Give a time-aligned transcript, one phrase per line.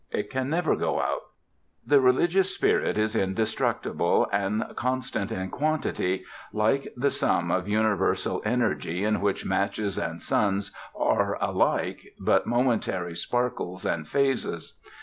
[0.09, 1.21] It can never go out.
[1.85, 9.03] The religious spirit is indestructible and constant in quantity like the sum of universal energy
[9.03, 14.79] in which matches and suns are alike but momentary sparkles and phases.